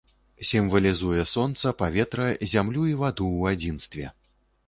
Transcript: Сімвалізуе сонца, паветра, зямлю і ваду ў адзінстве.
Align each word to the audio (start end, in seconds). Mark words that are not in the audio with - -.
Сімвалізуе 0.51 1.25
сонца, 1.31 1.73
паветра, 1.83 2.27
зямлю 2.55 2.85
і 2.95 2.97
ваду 3.01 3.27
ў 3.39 3.59
адзінстве. 3.59 4.09